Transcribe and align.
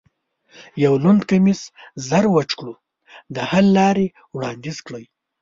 یو 0.83 0.93
لوند 1.03 1.21
کمیس 1.29 1.61
زر 2.07 2.25
وچ 2.35 2.49
کړو، 2.59 2.73
د 3.35 3.37
حل 3.49 3.65
لارې 3.77 4.07
وړاندیز 4.35 4.77
کړئ. 4.87 5.05